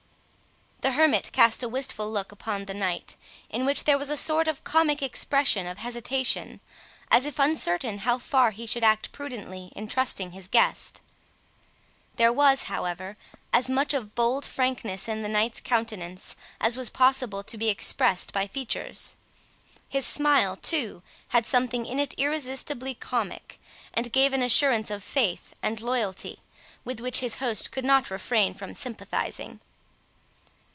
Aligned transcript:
The 0.81 0.93
hermit 0.97 1.31
cast 1.31 1.61
a 1.61 1.69
wistful 1.69 2.09
look 2.11 2.31
upon 2.31 2.65
the 2.65 2.73
knight, 2.73 3.15
in 3.51 3.67
which 3.67 3.83
there 3.83 3.99
was 3.99 4.09
a 4.09 4.17
sort 4.17 4.47
of 4.47 4.63
comic 4.63 5.03
expression 5.03 5.67
of 5.67 5.77
hesitation, 5.77 6.59
as 7.11 7.27
if 7.27 7.37
uncertain 7.37 7.99
how 7.99 8.17
far 8.17 8.49
he 8.49 8.65
should 8.65 8.83
act 8.83 9.11
prudently 9.11 9.71
in 9.75 9.87
trusting 9.87 10.31
his 10.31 10.47
guest. 10.47 10.99
There 12.15 12.33
was, 12.33 12.63
however, 12.63 13.15
as 13.53 13.69
much 13.69 13.93
of 13.93 14.15
bold 14.15 14.43
frankness 14.43 15.07
in 15.07 15.21
the 15.21 15.29
knight's 15.29 15.61
countenance 15.61 16.35
as 16.59 16.75
was 16.77 16.89
possible 16.89 17.43
to 17.43 17.59
be 17.59 17.69
expressed 17.69 18.33
by 18.33 18.47
features. 18.47 19.17
His 19.87 20.07
smile, 20.07 20.55
too, 20.55 21.03
had 21.27 21.45
something 21.45 21.85
in 21.85 21.99
it 21.99 22.15
irresistibly 22.17 22.95
comic, 22.95 23.61
and 23.93 24.11
gave 24.11 24.33
an 24.33 24.41
assurance 24.41 24.89
of 24.89 25.03
faith 25.03 25.53
and 25.61 25.79
loyalty, 25.79 26.39
with 26.83 26.99
which 26.99 27.19
his 27.19 27.35
host 27.35 27.69
could 27.71 27.85
not 27.85 28.09
refrain 28.09 28.55
from 28.55 28.73
sympathizing. 28.73 29.59